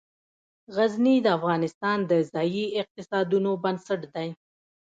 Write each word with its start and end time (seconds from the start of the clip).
غزني 0.75 1.15
د 1.25 1.27
افغانستان 1.37 1.97
د 2.09 2.11
ځایي 2.33 2.65
اقتصادونو 2.81 3.51
بنسټ 3.63 4.01
دی. 4.15 4.29